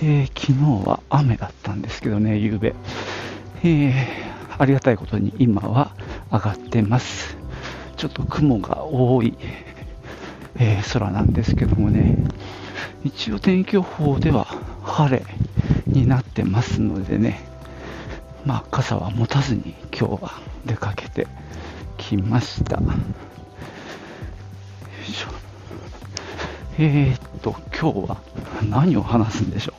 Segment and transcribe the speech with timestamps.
[0.00, 2.74] えー昨日は雨だったんですけどね、夕べ。
[3.64, 4.28] えー
[4.60, 5.92] ありがたいことに今は
[6.32, 7.36] 上がってます。
[7.96, 9.36] ちょっと雲が多い、
[10.56, 12.16] えー空なんですけどもね、
[13.04, 14.46] 一応天気予報では
[14.84, 15.24] 晴れ
[15.86, 17.40] になってますのでね、
[18.44, 20.32] まあ傘は持たずに今日は
[20.64, 21.26] 出かけて
[21.96, 22.80] きました。
[26.80, 28.22] えー、っと、今日は
[28.70, 29.77] 何を話すんでしょう。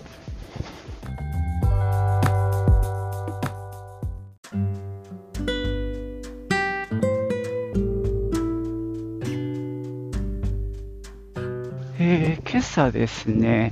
[12.11, 13.71] えー、今朝ですね、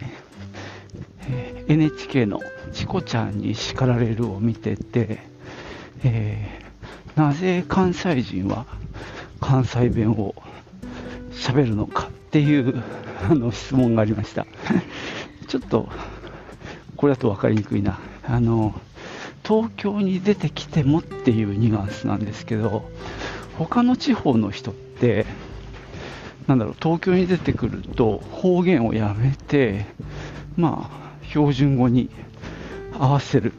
[1.28, 2.40] えー NHK の
[2.72, 5.18] チコちゃんに叱られるを見てて、
[6.04, 8.68] えーなぜ関西人は
[9.42, 10.36] 関西弁を
[11.32, 12.84] 喋るのかっていう
[13.28, 14.46] あの質問がありました。
[15.48, 15.90] ちょっと
[16.96, 17.98] これだと分かりにくいな。
[18.24, 18.80] あの
[19.44, 22.88] 東京に出てきてもっていうニュアンスなんですけど、
[23.58, 25.26] 他の地方の人って、
[26.48, 29.86] なんだろう、東京に出てくると方言をやめて、
[30.56, 32.10] まあ、標準語に
[32.98, 33.54] 合わせる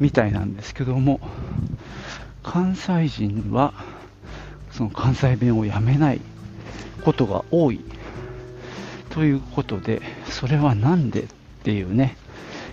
[0.00, 1.20] みたいなんですけども、
[2.42, 3.74] 関西人は
[4.70, 6.20] その関西弁をやめない
[7.04, 7.80] ことが多い
[9.10, 11.26] ということで、それはなんでっ
[11.62, 12.16] ていうね、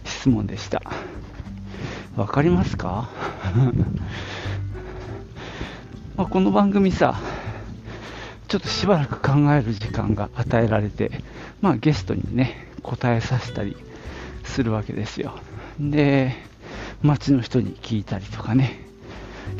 [0.05, 0.81] 質問でした。
[2.15, 3.09] わかりますか？
[6.15, 7.19] まこの番組さ、
[8.49, 11.11] ちょっとしばらく考える時間が与えられて、
[11.61, 13.77] まあゲストにね、答えさせたり
[14.43, 15.36] するわけですよ。
[15.80, 16.36] で、
[17.04, 18.80] 街の人に聞いたりとかね。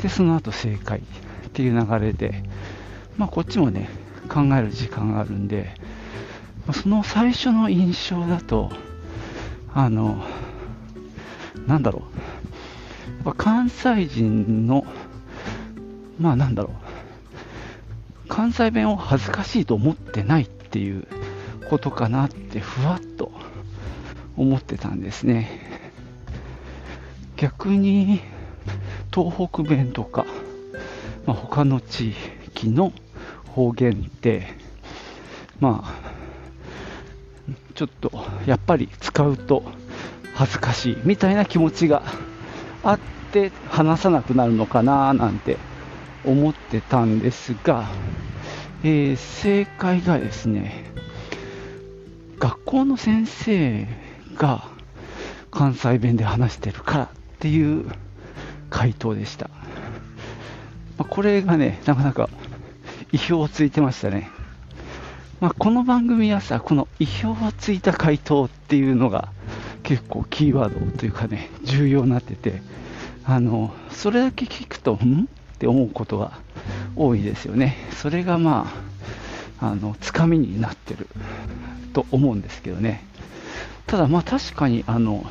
[0.02, 1.02] で、その後正解っ
[1.52, 2.42] ていう流れで、
[3.16, 3.88] まあこっちもね、
[4.28, 5.72] 考える時間があるんで、
[6.72, 8.72] その最初の印象だと、
[9.72, 10.24] あの、
[11.68, 12.02] なんだろ
[13.22, 14.84] う、やっぱ関西人の、
[16.18, 16.89] まあなんだろう、
[18.30, 21.06] 関西弁を恥ずかしいと思ってないっていう
[21.68, 23.32] ことかなってふわっと
[24.36, 25.68] 思ってたんですね。
[27.36, 28.20] 逆に
[29.12, 30.24] 東北弁とか、
[31.26, 32.14] まあ、他の地
[32.46, 32.92] 域の
[33.48, 34.46] 方言って、
[35.58, 35.94] まあ、
[37.74, 38.12] ちょっと
[38.46, 39.64] やっぱり使うと
[40.34, 42.02] 恥ずかしいみたいな気持ちが
[42.84, 42.98] あっ
[43.32, 45.56] て話さなくなるのかななんて
[46.24, 47.88] 思ってたんですが、
[48.82, 50.84] えー正解がですね
[52.38, 53.86] 学校の先生
[54.34, 54.68] が
[55.50, 57.08] 関西弁で話してるからっ
[57.38, 57.86] ていう
[58.70, 59.50] 回答でした、
[60.96, 62.28] まあこれがねなかなか
[63.12, 64.30] 意表をついてましたね、
[65.40, 69.30] まあ、この番組はさこの意表をついた回答っていうのが
[69.82, 72.62] 結構キーワードというかね重要になってて
[73.24, 75.28] あのそれだけ聞くとん？
[75.60, 76.38] って思うことが
[76.96, 77.76] 多いですよね。
[77.92, 78.72] それがま
[79.60, 81.06] ああのつかみになってる
[81.92, 83.04] と思うんですけどね。
[83.86, 85.26] ただまあ確かにあの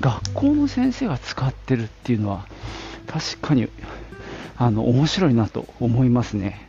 [0.00, 2.46] 学校の先生が使ってるっていうのは
[3.06, 3.70] 確かに
[4.58, 6.65] あの面白いなと思いますね。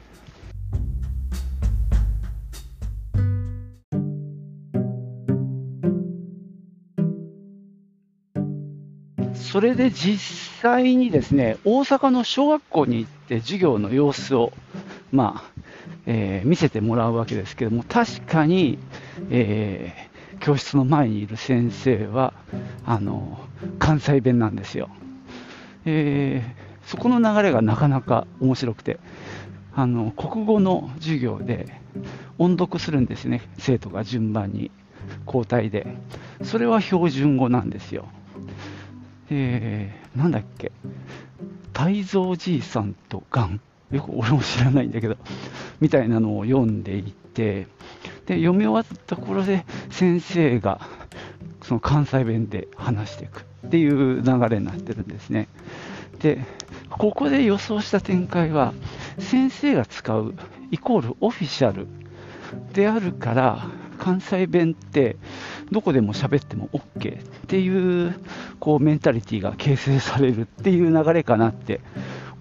[9.41, 10.19] それで実
[10.61, 14.51] 際にですね大阪の小学校に行って授業の様子を、
[15.11, 15.51] まあ
[16.05, 18.77] えー見せてもらうわけですけども確かに、
[19.29, 22.31] えー教室の前にいる先生は
[22.85, 23.39] あの
[23.79, 24.89] 関西弁なんですよ、
[25.85, 28.97] えーそこの流れがなかなか面白くて
[29.75, 31.65] あの国語の授業で
[32.37, 34.71] 音読するんですね生徒が順番に
[35.25, 35.85] 交代で。
[36.43, 38.05] それは標準語なんですよ。
[39.29, 40.71] えー、なんだっけ、
[41.73, 43.59] 泰造じいさんとガン、
[43.91, 45.17] よく俺も知らないんだけど、
[45.79, 47.67] みたいなのを読んでいて、
[48.25, 50.81] で読み終わったところで先生が
[51.61, 53.47] その関西弁で話していく。
[53.67, 55.47] っていう流れになってるんですね。
[56.19, 56.43] で、
[56.89, 58.73] ここで予想した展開は、
[59.19, 60.33] 先生が使う
[60.71, 61.87] イコールオフィシャル
[62.73, 63.67] であるから、
[63.99, 65.17] 関西弁って
[65.71, 68.15] どこでも喋っても OK っていう
[68.59, 71.81] こうメンタリティーが形成されるっていう流れかなって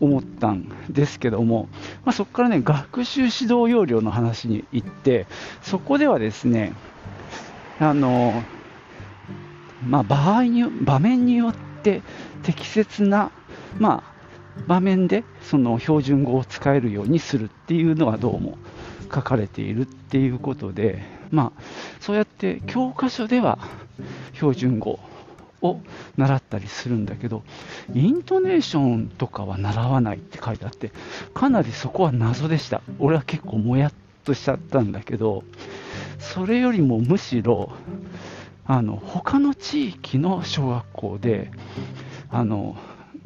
[0.00, 1.69] 思ったんですけども、
[2.05, 5.26] まあ、そこからね学習指導要領の話に行って
[5.62, 6.73] そこではですね
[7.81, 8.43] あの、
[9.87, 12.02] まあ、場合に場面によって
[12.43, 13.31] 適切な、
[13.78, 14.17] まあ、
[14.67, 18.58] 場面でその標準語を使えるようにするっていうのがどうも
[19.12, 21.62] 書かれているっていうことで、まあ、
[22.00, 23.58] そうやって教科書では
[24.34, 24.99] 標準語
[25.62, 25.81] を
[26.17, 27.43] 習ったりするんだけど、
[27.94, 30.93] イントネーションとかは習わないって書いてあって、
[31.34, 32.82] かなりそこは謎でした。
[32.99, 33.93] 俺は結構もやっ
[34.25, 35.44] としちゃったんだけど、
[36.19, 37.73] それよりもむしろ、
[38.67, 41.52] あの他の地域の小学校で
[42.31, 42.76] あの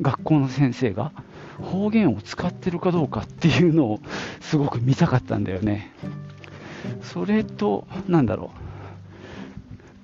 [0.00, 1.12] 学校の先生が
[1.62, 4.00] 方言を使ってるかどうかっていうのを
[4.40, 5.92] すごく見たかったんだよね。
[7.02, 8.52] それと、なんだろ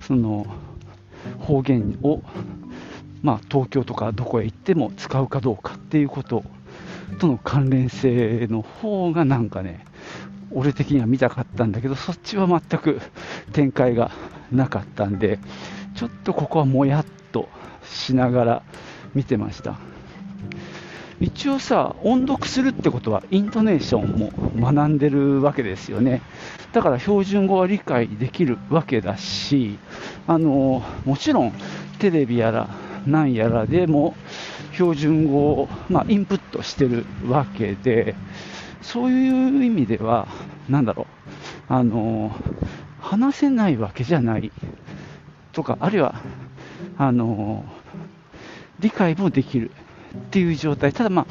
[0.00, 0.46] う、その
[1.40, 2.22] 方言を、
[3.22, 6.44] まあ、東京とかどこへ行っても使うかどうかっていうこと
[7.18, 9.84] との関連性の方がなんかね、
[10.52, 13.00] 俺的には見たかったんだけど、そっちは全く
[13.52, 14.10] 展開が
[14.52, 15.38] なかったんで、
[15.94, 17.48] ちょっとここはもやっと
[17.84, 18.62] しながら
[19.14, 19.78] 見てました。
[21.20, 26.20] 一応さ、音読するってことはイントネーションも学んでるわけですよね。
[26.72, 29.78] だから標準語は理解できるわけだし、
[30.26, 31.52] あのもちろん
[31.98, 32.68] テレビやら
[33.06, 34.14] 何やらでも
[34.72, 38.14] 標準語を、まあ、インプットしてるわけで、
[38.82, 40.28] そういう意味では、
[40.68, 41.06] なんだろ
[41.70, 42.30] う、あの
[43.00, 44.52] 話せないわけじゃない。
[45.52, 46.14] とか、あるいは
[46.98, 47.64] あの
[48.80, 49.70] 理解もできる。
[50.16, 51.26] っていう状態、ただまあ、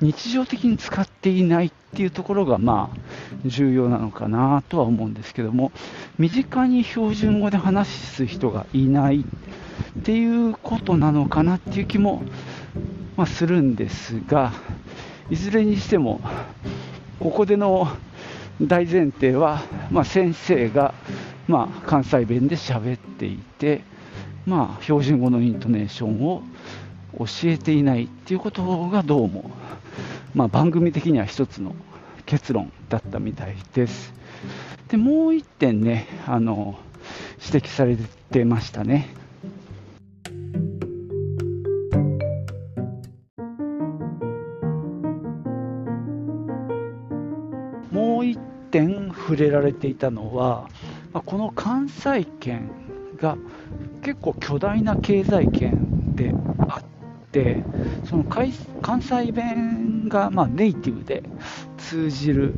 [0.00, 2.98] 日常的に使っていないっていうところがまあ
[3.46, 5.72] 重要なのかなとは思うんですけども、
[6.18, 12.22] 身近に標準語で話す人がいないっていうことなのかなっていう気も、
[13.16, 14.52] まあ、するんですが、
[15.30, 16.20] いずれにしても、
[17.20, 17.88] ここでの
[18.60, 20.94] 大前提は、まあ、先生が、
[21.48, 23.82] まあ、関西弁で喋っていて、
[24.46, 26.42] まあ、標準語のイントネーションを
[27.18, 29.50] 教えていないっていうことがどうも、
[30.34, 31.74] まあ、番組的には一つの
[32.26, 34.12] 結論だったみたいです。
[34.88, 36.78] でもう1点ねあの
[37.44, 37.96] 指摘され
[38.30, 39.08] てましたね。
[47.90, 48.38] もう1
[48.70, 50.68] 点触れられていたのは、
[51.12, 52.68] この関西圏
[53.18, 53.36] が
[54.02, 56.83] 結構巨大な経済圏であっ
[57.34, 57.64] て
[58.08, 61.24] その関西弁がまネイティブで
[61.76, 62.54] 通じる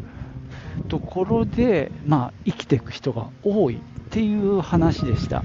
[0.88, 3.80] ところで、まあ、生きていく人が多いっ
[4.10, 5.42] ていう話でした、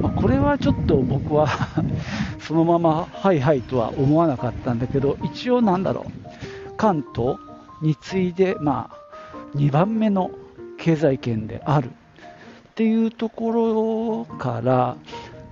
[0.00, 1.48] まあ、これはちょっと僕は
[2.40, 6.28] そのままはいはいとは思わなかったんだけど一応なんだろう。
[6.76, 7.38] 関東
[7.82, 10.30] に次いで、まあ、2番目の
[10.78, 11.92] 経済圏であるっ
[12.76, 14.96] ていうところから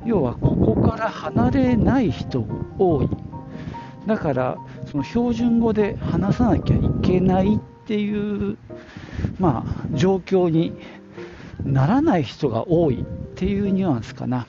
[0.07, 2.47] 要はここから離れない人
[2.79, 3.09] 多い。
[4.07, 4.57] だから
[4.87, 8.57] その標準語で話さなきゃいけないっていう
[9.41, 10.73] まあ状況に
[11.65, 14.47] ならない人が多いっていうニュアンスかな。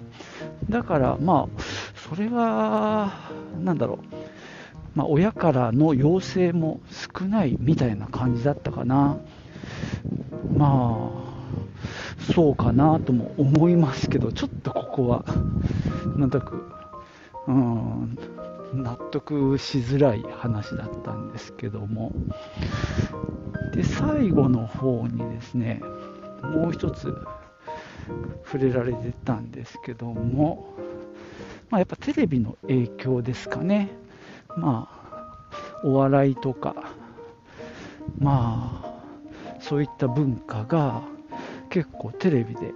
[0.70, 1.62] だからまあ
[2.10, 3.32] それは
[3.64, 3.98] 何だろう。
[4.96, 9.18] まあ、親からの要請も少ないみたいな感じだったかな。
[10.52, 11.26] まあ
[12.20, 15.24] そうかなとも思いますけど、ちょっとここは、
[16.16, 16.64] なんとなく、
[17.48, 18.18] うん、
[18.74, 22.12] 納得しづらい話だったんですけども、
[23.74, 25.82] で、最後の方にですね、
[26.42, 27.14] もう一つ
[28.46, 30.74] 触れられてたんですけども、
[31.70, 33.90] まあ、やっぱテレビの影響ですかね。
[34.58, 36.76] まあ、お笑いとか、
[38.20, 41.04] まあ、そういった文化が、
[41.77, 42.74] 結構テレビで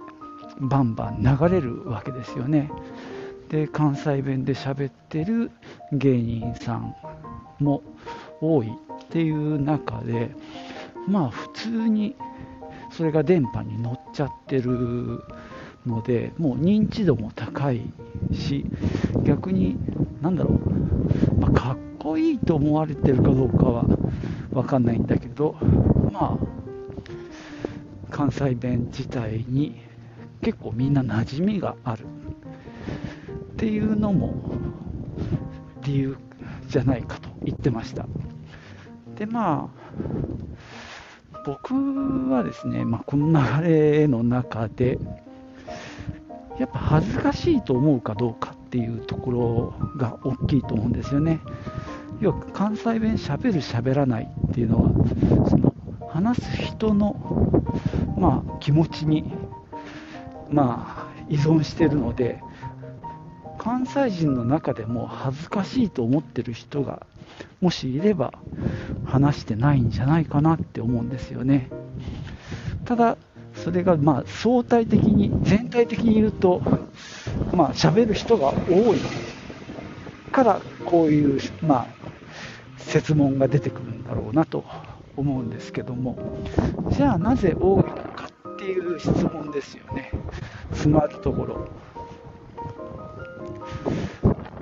[0.60, 2.70] バンバン流れるわけですよね。
[3.48, 5.50] で関西弁で喋ってる
[5.90, 6.94] 芸人さん
[7.58, 7.82] も
[8.40, 10.30] 多いっていう中で
[11.08, 12.14] まあ普通に
[12.92, 15.24] それが電波に乗っちゃってる
[15.84, 17.80] のでもう認知度も高い
[18.32, 18.64] し
[19.24, 19.76] 逆に
[20.20, 23.84] 何だろう、まあ、かっこいいと思われてるかどうかは
[24.52, 25.56] 分かんないんだけど
[26.12, 26.61] まあ
[28.12, 29.80] 関西弁自体に
[30.42, 34.34] 結構みんな馴染みがあるっていうのも
[35.82, 36.16] 理由
[36.68, 38.06] じゃないかと言ってました
[39.16, 39.82] でまあ
[41.44, 41.74] 僕
[42.30, 43.26] はですね、まあ、この
[43.62, 44.98] 流れの中で、
[46.58, 51.40] やっぱ恥ずかしいと思うかどうかっていうところが大きいと思うんですよね。
[52.20, 55.74] 要は関西弁しゃべるしゃべらないっていうのはその
[56.08, 57.16] 話す人の、
[58.22, 59.24] まあ、気持ちに、
[60.48, 62.40] まあ、依存してるので
[63.58, 67.04] 関西人の中でも恥ずかしいと思ってる人が
[67.60, 68.32] もしいれば
[69.04, 71.68] 話してないんじゃないかなって思うんですよね。
[72.84, 73.16] ただ
[73.54, 76.62] それがまあ相対的に全体的に言うと
[77.52, 78.98] まあ喋る人が多い。
[80.30, 81.86] からこういうまあ
[82.78, 84.64] 設問が出てくるんだろうなと
[85.16, 86.16] 思うんですけども。
[86.90, 88.11] じゃあなぜ多いか。
[88.92, 90.10] いう質問ですよね。
[90.70, 91.68] 詰まるところ。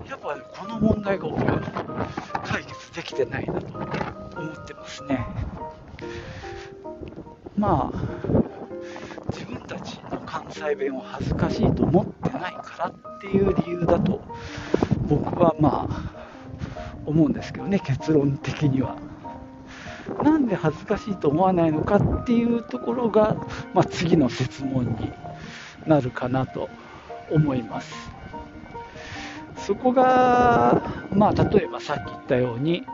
[0.08, 2.08] やっぱ、この問題が僕は
[2.44, 3.86] 解決できてないなと思
[4.52, 5.26] ってますね。
[7.56, 8.02] まあ
[9.32, 14.22] 自分たちの関西弁を恥ずかしいと思ってないからっていう理由だと
[15.06, 16.12] 僕はまあ
[17.04, 19.09] 思うんですけどね結論的には。
[20.22, 23.36] なんで恥ずかしいと思わないのかっていうところが、
[23.74, 25.12] まあ、次の質問に
[25.86, 26.68] なるかなと
[27.30, 28.10] 思います。
[29.56, 32.84] そこが、まあ、例えばさっき言ったように、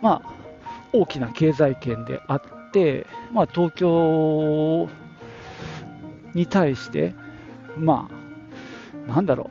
[0.00, 0.32] まあ、
[0.92, 2.42] 大きな経済圏であっ
[2.72, 4.88] て、まあ、東京
[6.34, 7.14] に対して、
[7.76, 8.08] ま
[9.08, 9.50] あ、なんだろ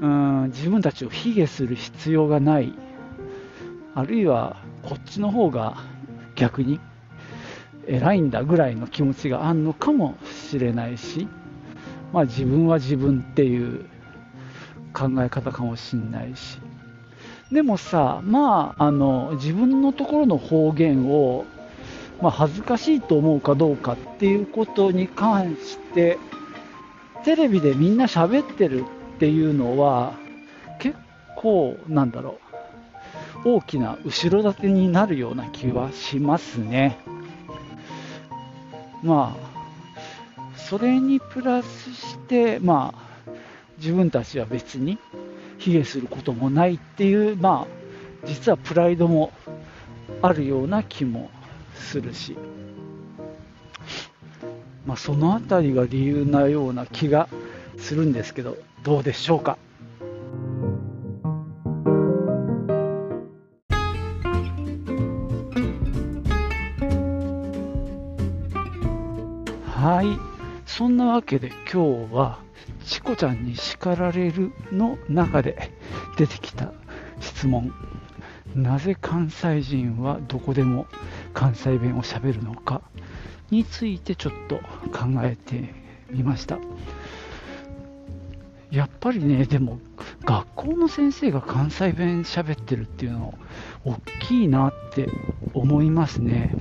[0.00, 2.74] う、うん自分たちを卑下する必要がない、
[3.94, 5.78] あるいはこっちの方が
[6.34, 6.78] 逆に
[7.86, 10.16] 偉いんだぐらいの気持ちがあるのかも
[10.48, 11.28] しれないし、
[12.12, 13.86] まあ、自分は自分っていう
[14.92, 16.58] 考え方かもしれないし。
[17.52, 21.44] でもさまああの自分のところの方言を、
[22.20, 26.18] まあ、恥ずかしいと思うかどうかっていうことに関して
[27.24, 28.84] テレビでみんな喋ってる
[29.16, 30.14] っていうのは
[30.80, 30.96] 結
[31.36, 32.43] 構なんだろう
[33.44, 36.98] 大きな後ろ盾になるような気はしますね。
[39.02, 43.32] まあ、それにプラスして、まあ、
[43.76, 44.98] 自分たちは別に
[45.58, 49.30] 卑下することもないっていう、まあ、実はプライドも
[50.22, 51.30] あるような気も
[51.74, 52.36] するし、
[54.86, 57.28] まあ、そのあたりが理由なような気が
[57.76, 59.58] するんですけど、どうでしょうか？
[71.14, 72.40] わけで今日は、
[72.84, 75.70] チコちゃんに叱られるの中で
[76.16, 76.72] 出てきた
[77.20, 77.72] 質問。
[78.56, 80.86] なぜ関西人はどこでも
[81.32, 82.82] 関西弁をしゃべるのか
[83.52, 84.56] についてちょっと
[84.90, 85.72] 考えて
[86.10, 86.58] みました。
[88.72, 89.78] やっぱりね、でも
[90.24, 93.38] 学校の先生が関西弁喋ってるっていうの
[93.84, 95.08] 大きいなって
[95.52, 96.56] 思いますね。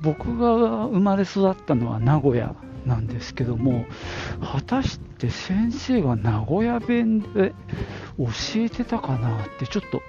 [0.00, 2.56] 僕が生まれ育ったのは名古屋
[2.88, 3.86] なんですけども
[4.40, 7.54] 果たして先生が名古屋弁で
[8.18, 8.26] 教
[8.56, 10.02] えてたかなってちょっと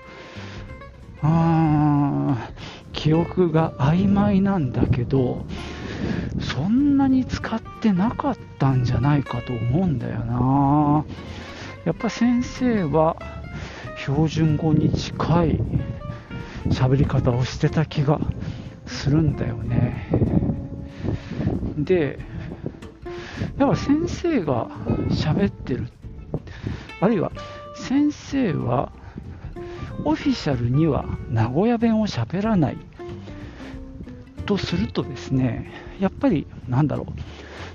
[1.21, 2.50] あ
[2.93, 5.45] 記憶が曖昧なんだけど
[6.39, 11.05] そんなに使ってなかったんじゃないかと思うんだよな
[11.86, 13.17] やっぱ先生は
[13.98, 15.59] 標準語に近い
[16.69, 18.19] 喋り方をしてた気が
[18.86, 20.07] するんだよね。
[21.77, 22.19] で、
[23.58, 24.67] やっぱ先生が
[25.10, 25.88] 喋ってる、
[27.01, 27.31] あるいは
[27.75, 28.91] 先生は
[30.05, 32.77] オフィシャルには名古屋弁を喋らない
[34.46, 37.08] とするとですね、やっぱりなんだろ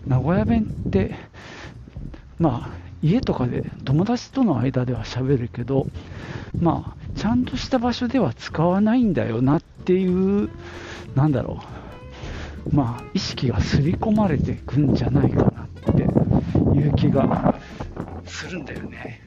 [0.06, 1.14] う、名古屋弁って、
[2.38, 5.86] まあ、家とかで友達との間では喋るけど、
[6.60, 10.48] まあ、ちゃんとした場所では使わないんだよなっていう
[11.14, 11.83] なんだろう、
[12.72, 16.02] まあ、意識が刷り込まれていくんじゃないかなって
[16.76, 17.54] いう気が
[18.26, 19.20] するんだよね。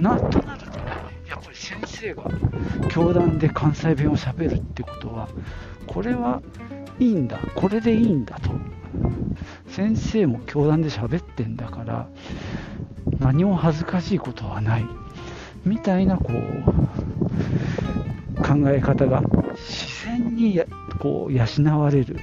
[0.00, 0.84] なんとなるとね、
[1.28, 2.24] やっぱり先生が
[2.88, 5.28] 教壇で関西弁をしゃべるってことは、
[5.86, 6.42] これは
[6.98, 8.50] いいんだ、これでいいんだと。
[9.68, 12.08] 先生も教壇で喋ってんだから、
[13.18, 14.86] 何も恥ずかしいことはない。
[15.64, 16.38] みたいな、こう、
[18.36, 19.22] 考え方が
[20.08, 20.60] 然に
[21.00, 21.44] こう養
[21.78, 22.16] われる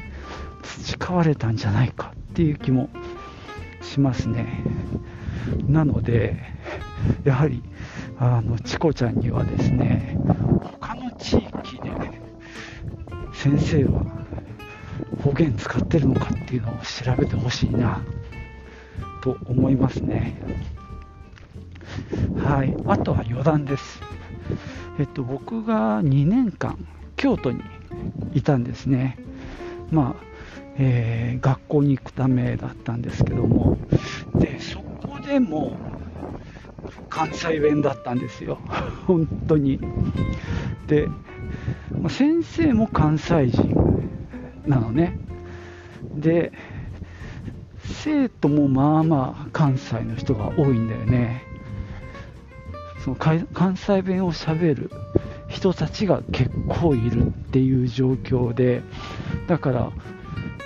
[0.63, 2.89] 培われたんじゃないかっていう気も
[3.81, 4.63] しますね。
[5.67, 6.41] なので
[7.23, 7.61] やはり
[8.17, 10.17] あのチコちゃんにはですね
[10.79, 11.91] 他の地域で、
[13.33, 14.03] 先生は
[15.23, 18.01] 方言使ってるのかっていうのを調べてほしいな
[19.21, 20.41] と思いますね。
[22.37, 22.75] はい。
[22.87, 24.01] あとは余談です。
[24.99, 26.77] えっと僕が2年間
[27.15, 27.61] 京都に
[28.33, 29.17] いたんですね。
[29.91, 30.25] まあ
[30.77, 33.77] えー、学校に行くためだったんですけども。
[34.35, 35.77] でそこでも
[37.09, 38.59] 関西弁だったんですよ。
[39.07, 39.79] 本当に。
[40.87, 41.07] で
[42.01, 44.09] ま先生も関西人
[44.67, 45.17] なのね。
[46.15, 46.51] で
[47.83, 51.43] 生徒もまあまあ関西の人が多いんだよね。
[52.99, 54.89] その関西弁をしゃべる
[55.55, 58.81] 人たちが結構いるっていう状況で
[59.47, 59.91] だから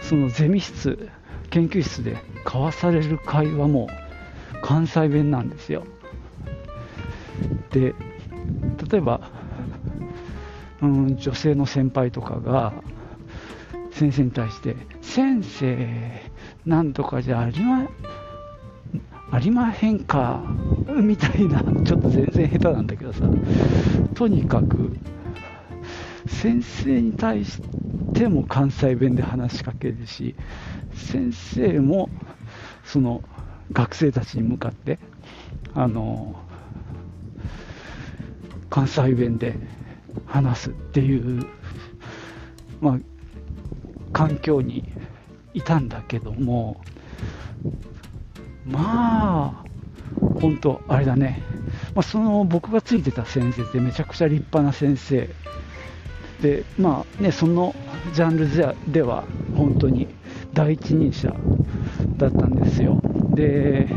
[0.01, 1.09] そのゼミ室
[1.51, 3.87] 研究室で交わされる会話も
[4.63, 5.85] 関西弁なんですよ。
[7.71, 7.93] で
[8.91, 9.29] 例えば、
[10.81, 12.73] うん、女性の先輩とかが
[13.91, 16.31] 先生に対して「先生
[16.65, 17.87] なんとかじゃありま
[19.31, 20.41] ありまへんか」
[20.89, 23.29] みたいなちょっと全然下手なんだけどさ。
[24.15, 24.97] とにかく
[26.27, 27.61] 先生に対し
[28.13, 30.35] ても関西弁で話しかけるし
[30.93, 32.09] 先生も
[32.83, 33.23] その
[33.71, 34.99] 学生たちに向かって
[35.73, 36.35] あの
[38.69, 39.55] 関西弁で
[40.25, 41.45] 話すっていう、
[42.81, 42.99] まあ、
[44.11, 44.83] 環境に
[45.53, 46.81] いたんだけども
[48.65, 49.65] まあ
[50.39, 51.41] 本当あれだね、
[51.95, 55.29] まあ、その僕がついてた先生ってめちゃくちゃ立派な先生。
[56.41, 57.75] でまあねその
[58.13, 59.25] ジャンルでは
[59.57, 60.07] 本当に
[60.53, 61.35] 第一人者
[62.17, 63.01] だったんですよ。
[63.33, 63.87] で、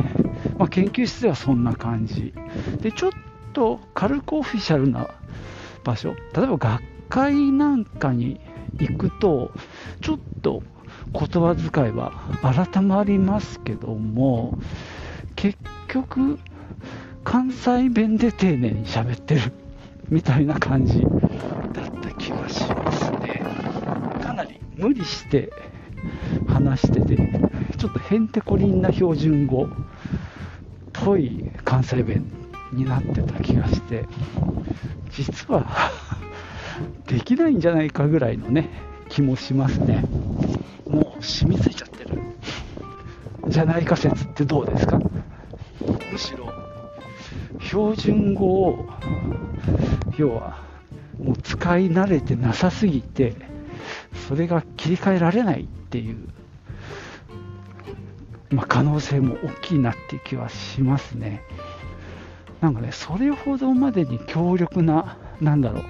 [0.59, 2.35] まあ、研究室ではそんな感じ。
[2.81, 3.11] でちょっ
[3.53, 5.09] と軽くオフィシャルな
[5.85, 6.15] 場所。
[6.35, 8.41] 例えば学会なんかに
[8.79, 9.53] 行くと
[10.01, 10.63] ちょっと
[11.13, 14.59] 言葉遣いは改まりますけども
[15.37, 16.39] 結局
[17.25, 19.53] 関西弁で丁寧に喋ってる
[20.09, 23.43] みたいな感じだった気がしますね。
[24.23, 25.53] かなり無理して
[26.49, 27.17] 話してて
[27.79, 29.69] ちょっとへんてこりんな標準語っ
[30.93, 32.25] ぽい関西弁
[32.73, 34.07] になってた気がして
[35.11, 35.67] 実は
[37.07, 38.69] できないんじゃないかぐらいのね
[39.09, 40.05] 気もしますね。
[40.93, 42.21] もう染みついちゃってる。
[43.49, 44.99] じゃないか説ってどうですか？
[46.13, 46.53] むしろ。
[47.61, 48.87] 標準語を
[50.17, 50.63] 要は
[51.19, 53.35] もう使い慣れてなさすぎて
[54.29, 56.29] それが切り替えられないっていう、
[58.51, 61.43] まあ、可能性も大きいなっていう気はしますね。
[62.61, 65.85] なんかね、それほどまでに強力な、なんだろう、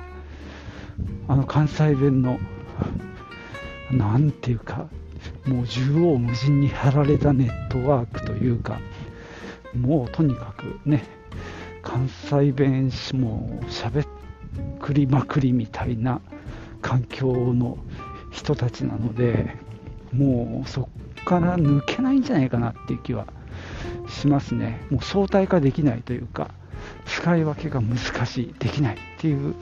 [1.28, 2.38] あの関西弁の、
[3.92, 4.88] なんていうか、
[5.46, 8.80] もう縦横無尽に張られたネットワークというか、
[9.74, 11.04] もうとにかくね、
[11.82, 14.06] 関西弁しも喋
[14.80, 16.20] くりまくりみたいな
[16.80, 17.78] 環境の
[18.30, 19.56] 人たちなので、
[20.12, 20.90] もうそこ
[21.24, 23.26] から抜けないんじゃないかなっていう気は
[24.08, 24.84] しますね。
[24.90, 26.50] もう相対化できないというか、
[27.06, 29.54] 使い分けが難しいできないっていう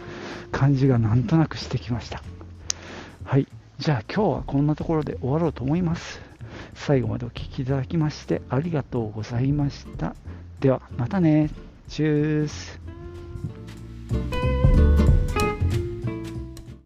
[0.53, 2.23] 感じがなんとなくしてきました
[3.25, 3.47] はい
[3.81, 6.21] じゃあ今日はこんなところで終わろうと思います。
[6.75, 10.15] 最後までお聴きいただきましてありがとうございました。
[10.61, 11.49] ではまたね。
[11.89, 12.79] チュース。